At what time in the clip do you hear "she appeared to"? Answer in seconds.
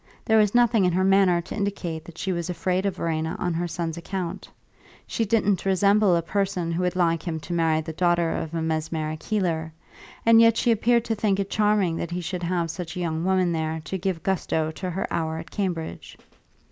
10.57-11.13